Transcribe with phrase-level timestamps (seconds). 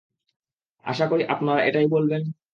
[0.85, 2.21] আশা করি আপনারা এটাই বলবেন?